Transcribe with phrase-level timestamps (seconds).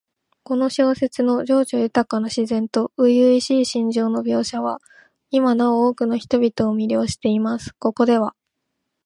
[0.41, 4.81] この小説の叙情豊かな自然と初々しい心情の描写は、
[5.29, 7.75] 今なお多くの人々を魅了しています。
[7.75, 8.33] ここでは、